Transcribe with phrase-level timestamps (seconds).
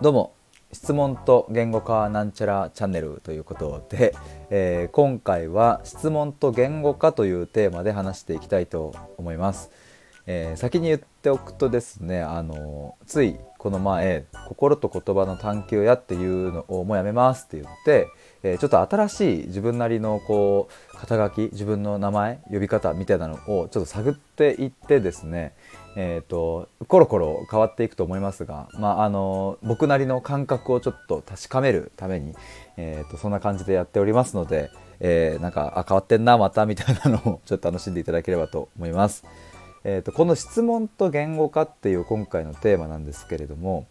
[0.00, 0.32] どうも
[0.70, 4.14] 質問と言語化なんちゃらチャンネルということで、
[4.48, 9.72] えー、今回は質問と言語化というテーマで話していきたいと思います、
[10.28, 18.06] えー、先に言っておくとですねあのついこの前心と言葉の探求やっていうのをもうやめますって言って、
[18.42, 25.54] えー、ちょっと新しい自分なりのこう肩書き自分の名前呼び方みたいなのをちょっと探っていってですね
[26.00, 32.36] えーと、コロコロ変わっていくと思いますが、まあ、あの僕なりの感覚をちょっと確かめるために、
[32.76, 39.24] えーと、そんな感じでやっておりますので、えー、なんかあ変わってんなまたみたいなのを ちょっと楽しんでいただければと思います。
[39.82, 43.86] えーと、この質問と言語化っていう今回のテーマなんですけれども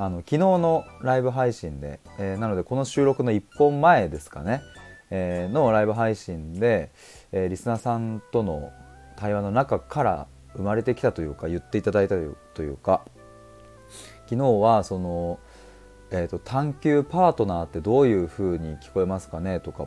[0.00, 4.62] あの昨日のライブ配信で、えー、なのでこの収録の1本前ですかね、
[5.10, 6.90] えー、のライブ配信で、
[7.32, 8.72] えー、リスナーさんとの
[9.16, 12.14] 対話の中から生まれてきたというか言っていただいた
[12.54, 13.02] というか
[14.24, 15.38] 昨日はその、
[16.10, 19.86] えーと、探求パートナーってどういうふうに聞こえますかねとか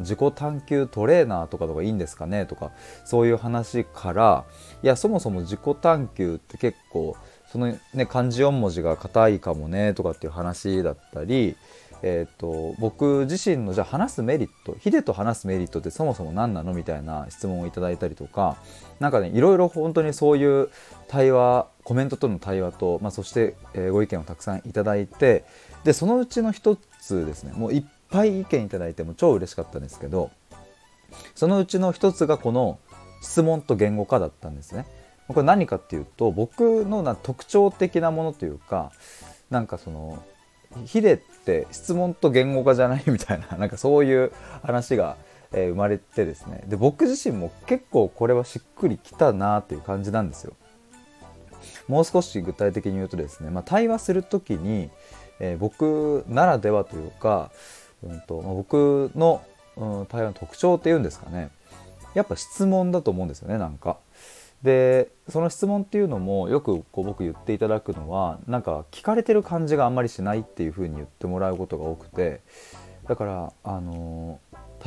[0.00, 2.72] 自己探求トレーナーとかとかいいんですかねとか
[3.06, 4.44] そういう話から
[4.82, 7.16] いやそもそも自己探求って結構
[7.50, 11.56] そのね漢字4文字が硬いかもねとかっていう話だったり
[12.02, 18.56] えーと、僕自身のじゃあ話すメリットヒデと話すメリットってそもそも何なのみたいな質問をいただいたりとか
[19.00, 20.68] 何かねいろいろ本当にそういう
[21.08, 25.44] 対話コメントとの対話と、まあ、そして、えー、ご意見をたくさんいただいて
[25.84, 30.30] でそのうちの一つですねもういっぱい意見いただいても超嬉しかったんですけど
[31.34, 32.78] そのうちの一つがこの
[33.22, 34.86] 質問と言語化だったんですね。
[35.28, 38.92] これ何かっていうと僕のな特徴的なものというか
[39.50, 40.22] なんかその
[40.84, 45.16] ヒデって質問と言語化じゃないみたいな なんかそういう話が、
[45.52, 50.54] えー、生まれてですねで僕自身も結構これはしっくりきたなっていう感じなんですよ。
[51.88, 54.90] もう少し具体的に言うとですね、まあ、対話する時に、
[55.38, 57.50] えー、僕ならではというか、
[58.02, 59.42] うんとまあ、僕の、
[59.76, 61.50] うん、対話の特徴っていうんですかね
[62.14, 63.98] やっぱ質問だと思うんですよねなんか。
[64.66, 72.40] でその質問っていうのもよくこう僕言っていただくのはなんか聞かれてる感じがあんまりしないっていうふうに言ってもらうことが多くて
[73.06, 74.40] だからあの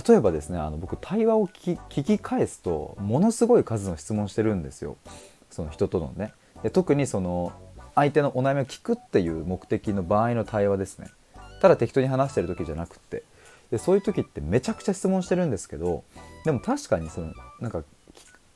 [0.06, 4.98] 例えばですねあの僕対話を聞き返すとものすごい数の質問してるんですよ。
[5.50, 6.34] その人とのね。
[6.62, 7.54] で特にその
[7.96, 11.08] 相手のお悩みを聞くっていう目的の場合の対話ですね。
[11.62, 13.24] ただ適当に話してる時じゃなくって。
[13.72, 16.04] でそういう時ってめちゃくちゃ質問してるんですけど
[16.44, 17.84] でも確かにそのなんか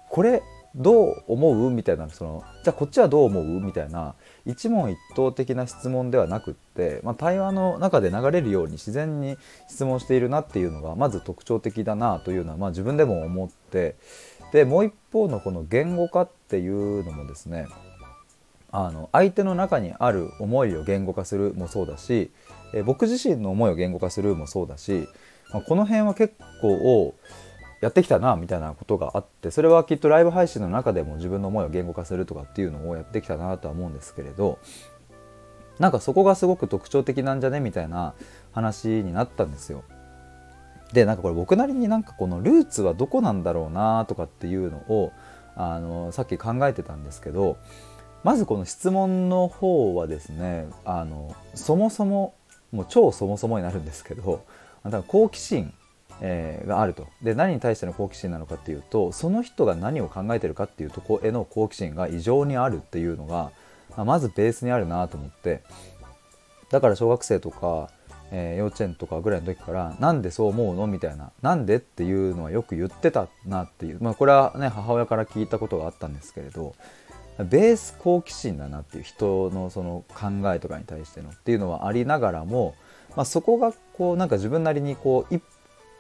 [0.10, 0.42] これ
[0.76, 1.70] どう思う？
[1.70, 3.44] みたいなそのじゃあこっちはどう思う？
[3.62, 9.38] みたいな一問一答的な質問ではなくって、まあ、対話の中で流れるように自然に
[9.70, 13.96] 質問しているなっていうのがまず特徴的だなというのは、まあ、自分でも思って
[14.52, 17.68] でもう一方のこの言語化っていうのもですね
[18.72, 22.32] あの相手の中にある思いを言語化するもそうだし
[22.74, 25.08] え僕自身の思いを言語化するもそうだし、
[25.54, 27.14] まあ、この辺は結構
[27.84, 34.58] やってきたなみたいなことがあってそれはきっとライブ配信の中でも自分の思いを言語化するとかっていうのをやってきたなとは思うんですけれど
[35.80, 38.14] なんかそこがすごく特徴的なんじゃねみたいな
[38.54, 39.84] 話になったんですよ。
[40.94, 45.12] でなんかこれ僕なりになんかこのルーツはどこなんだろうなとかっていうのを
[45.58, 47.58] あのさっき考えてたんですけど
[48.24, 52.36] まずこの質問の方はですねあのそもそも
[52.72, 54.46] もう超そもそもになるんですけど
[55.08, 55.74] 好奇心
[56.22, 57.08] えー、があると。
[57.22, 63.52] で何に対しての好奇心なのかっていうとその人が何を考えてるかっていうとこへの好奇心が異常にあるっていうのが、
[63.96, 65.62] まあ、まずベースにあるなと思って。
[66.70, 67.90] だから小学生とか、
[68.32, 71.32] えー、幼稚園とかぐらいの時からなんでそう思うのみたいな。
[71.42, 74.00] なんでっていうのはよく言ってたなっていう。
[74.02, 76.74] まあこれはね母親から聞いたことがあったんですけれど
[77.40, 82.76] ベース好奇心だなっていう人のその考えとかに対してのっていうのはありながらも、
[83.16, 85.42] まあ、そこがこうなんか自分なりにこう一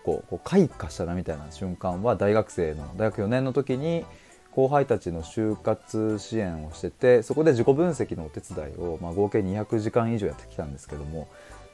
[0.03, 4.05] 個こう開花したなみたいな瞬間は大学生の大学4年の時に
[4.51, 11.27] 後輩たちの就活支援をしててそこで自己分析のお手伝いを、まあ、合計200時間以上やってきたんですけども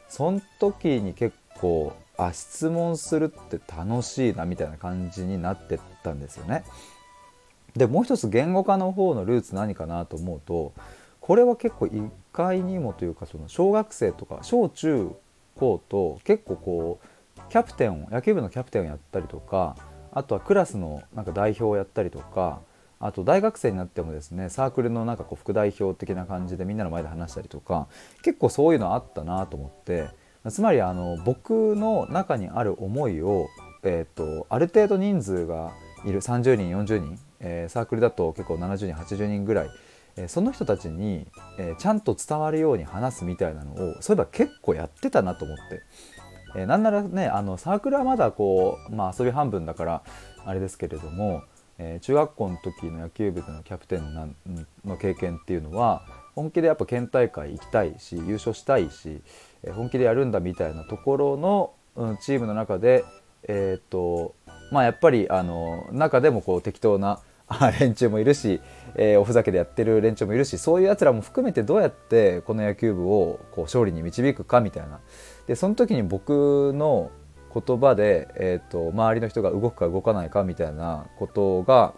[0.08, 6.64] その時に結構あ質問するって楽しいなみたいな感じになってったんですよね。
[7.76, 10.74] でもう一つ言語化の方のルーツ何かなと思うと
[11.22, 12.02] これは結構意
[12.34, 15.12] 外にもというかその小学生とか小中
[15.56, 17.08] 高と結構こう
[17.50, 19.76] キャプテンを野球部のキャプテンをやったりとか
[20.12, 22.62] あとはクラスのなんか代表をやったりとか
[23.00, 27.88] あと大学生になってもですねサークルのなんかこう副代表的な感じでみんなの前で話したりとか
[28.24, 30.10] 結構そういうのあったなと思って
[30.50, 33.48] つまりあの僕の中にある思いを、
[33.84, 35.72] えーと、ある程度人数が
[36.06, 39.70] いる30人40人、えー、サークルだと結構70人80人ぐらい
[40.16, 45.82] えその人たちに、えちゃんと伝わるように話すみたいなのをそういえば結構やってたなと思って、
[46.56, 50.02] えなんならねあのサークルはまだこう、まあ、遊び半分だから
[50.46, 51.44] あれですけれども、
[51.78, 54.36] え中学校の時の野球部でのキャプテンなん
[54.86, 56.04] の経験っていうのは
[56.34, 59.22] 本気でやっぱ県大会行きたいし優勝したいし、
[59.64, 63.04] え本気でやるんだみたいなところの、うん、チームの中で、
[63.44, 64.36] えー、っと
[64.72, 67.20] まあやっぱりあの中でもこう適当な
[67.80, 68.62] 連中もいるし、
[68.96, 75.00] えー、おふざけでやってる連中もいるしそういうやつらも含めてどうやってこの野球部をこう勝利に導くかみたいな。
[75.48, 77.10] でその時に僕の
[77.52, 81.94] 言葉で、えーと、周りの人が動くか動かないかみたいなことが、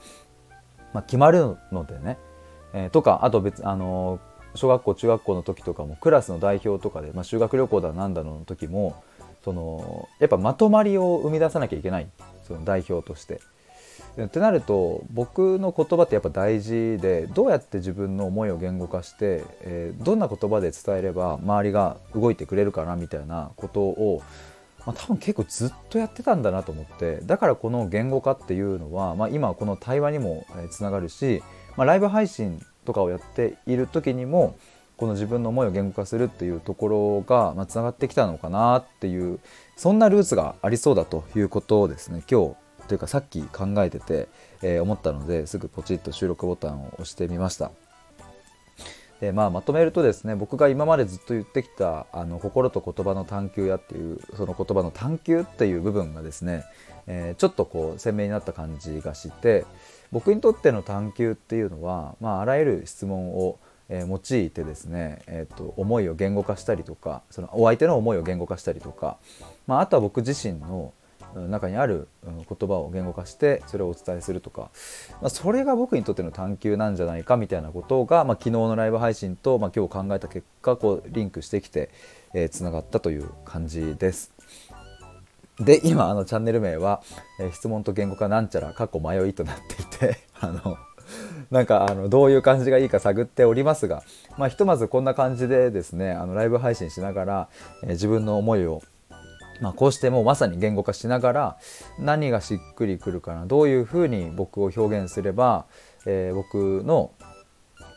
[0.94, 2.18] まあ、決まるのでね、
[2.74, 4.22] えー、とかあと別あの
[4.56, 9.04] 小学校中学校の時とかもクラスの代表とかで、まあ、修学旅行だなんだの時も
[9.44, 12.08] そのやっぱまとまりを生み出さなきゃいけない。
[12.48, 13.42] その代表として。
[14.20, 24.22] ってなると僕の言葉ってやっぱ大事でどうやって自分の思いを言語化して、えー、どんな言葉で伝えれば周りが動いてくれるかなみたいなことを、
[24.86, 31.42] まあ、多分結構ずっとやってたんだなと思ってだからこの言語化っていうのは、まあ、今この対話にもつながるし、
[31.78, 34.56] まあ、ライブ配信とかをやっている時にも
[35.02, 39.40] この自分の思いを言語化するっていうところが、つながってきたのかなっていう
[39.76, 42.61] そんなルーツがありそうだということをですね今日。
[42.92, 44.28] というかさっき考えてて、
[44.62, 47.72] えー、思ったのですぐポチッと収録ボタンを押してみました。
[49.22, 56.66] でまあ、まとめるとですね僕が今までずっと言ってきたあの心と言葉の探求やっていうその言葉の探求っていう部分がですね、
[57.08, 59.66] えー、ちょっとこう鮮明になった感じがして
[60.12, 63.58] 僕にとっての探求っていうのは、まあ、あらゆる質問を
[63.88, 69.18] え用いてですね、えーと、思いを言語化したりとかそのお相手の思いを言語化したりとか、
[69.68, 70.94] まあ、あとは僕自身の
[71.36, 74.70] 中にある言葉を言語化してそれをお伝えするとか、
[75.22, 81.90] まあ、それが僕にとっての探求なんじゃないかみたいなことが、まあ、昨日のライブ配信と、まあ、今日考えた結果こうリンクしてきて
[82.50, 84.32] つな、えー、がったという感じです。
[85.60, 87.02] で今あのチャンネル名は、
[87.40, 90.78] えー、質問と言語化なんちゃら過去迷いとなっていて あの
[91.52, 94.04] なんかあのどういう感じがいいか探っておりますが、
[94.38, 97.50] まあ、ひとまずこんな感じでですねあのライブ配信しながら、
[97.84, 98.82] えー、自分の思いを
[99.62, 101.58] まあ、こうしてもうまさに言語化しながら
[102.00, 105.66] 何がしっくりくるかなどういうふうに僕を表現すれば、
[106.06, 107.12] えー、僕の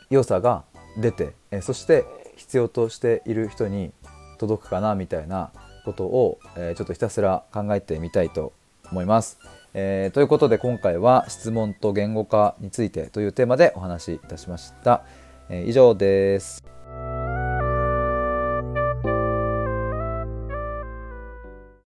[0.09, 0.63] 良さが
[0.97, 3.91] 出て、えー、そして必要としている人に
[4.37, 5.51] 届くかなみたいな
[5.83, 8.53] ことを、えー、ちょっとひたすら考えてみたいと
[8.91, 9.39] 思います。
[9.73, 15.03] えー、ということで今回は質問と言語化についてというテーマでお話しいたしました。
[15.49, 16.63] え、以上です。